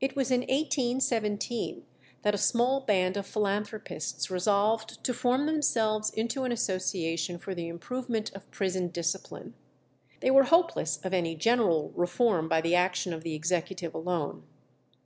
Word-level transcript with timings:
It 0.00 0.16
was 0.16 0.32
in 0.32 0.40
1817 0.40 1.86
that 2.22 2.34
a 2.34 2.36
small 2.36 2.80
band 2.80 3.16
of 3.16 3.28
philanthropists 3.28 4.28
resolved 4.28 5.04
to 5.04 5.14
form 5.14 5.46
themselves 5.46 6.10
into 6.10 6.42
an 6.42 6.50
association 6.50 7.38
for 7.38 7.54
the 7.54 7.68
improvement 7.68 8.32
of 8.34 8.50
prison 8.50 8.88
discipline. 8.88 9.54
They 10.18 10.32
were 10.32 10.46
hopeless 10.50 10.98
of 11.04 11.14
any 11.14 11.36
general 11.36 11.92
reform 11.94 12.48
by 12.48 12.60
the 12.60 12.74
action 12.74 13.12
of 13.12 13.22
the 13.22 13.36
executive 13.36 13.94
alone. 13.94 14.42